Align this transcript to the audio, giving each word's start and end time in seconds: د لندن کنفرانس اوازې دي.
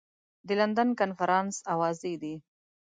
د 0.47 0.49
لندن 0.59 0.89
کنفرانس 0.99 1.55
اوازې 1.73 2.13
دي. 2.21 2.35